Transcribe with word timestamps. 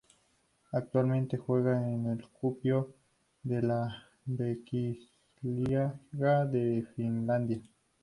Actualmente 0.71 1.37
juega 1.37 1.87
en 1.91 2.07
el 2.07 2.27
Kuopio 2.27 2.91
de 3.43 3.61
la 3.61 4.07
Veikkausliiga 4.25 5.95
de 6.11 6.87
Finlandia. 6.95 7.61